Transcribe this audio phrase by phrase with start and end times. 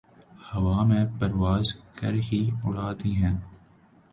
[0.47, 3.35] ہوا میں پرواز کر ہی اڑا دی ہیں